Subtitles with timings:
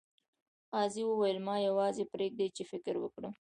[0.73, 3.33] قاضي وویل ما یوازې پریږدئ چې فکر وکړم.